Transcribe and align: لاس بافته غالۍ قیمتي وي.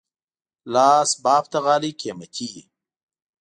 لاس 0.73 1.09
بافته 1.23 1.57
غالۍ 1.65 1.91
قیمتي 2.01 2.45
وي. 2.51 2.63